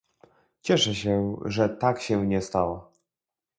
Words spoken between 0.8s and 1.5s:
się,